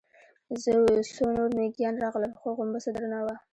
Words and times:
څو 1.11 1.23
نور 1.35 1.49
مېږيان 1.57 1.95
راغلل، 2.03 2.33
خو 2.39 2.47
غومبسه 2.57 2.89
درنه 2.95 3.19
وه. 3.25 3.35